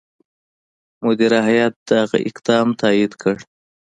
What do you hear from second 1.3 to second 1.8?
هیات